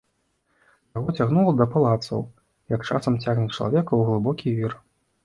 Яго 0.97 1.09
цягнула 1.19 1.53
да 1.59 1.67
палацаў, 1.75 2.23
як 2.75 2.81
часам 2.89 3.19
цягне 3.27 3.45
чалавека 3.57 3.87
ў 3.95 4.01
глыбокі 4.09 4.55
вір. 4.63 4.73